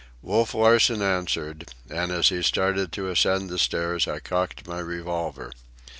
[0.23, 5.51] Wolf Larsen answered, and as he started to ascend the stairs I cocked my revolver.